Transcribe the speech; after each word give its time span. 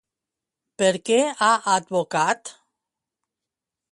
Per 0.81 0.89
què 1.09 1.17
ha 1.47 1.51
advocat? 1.75 2.53